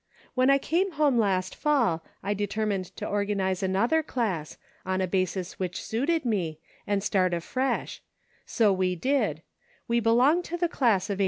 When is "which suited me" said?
5.59-6.59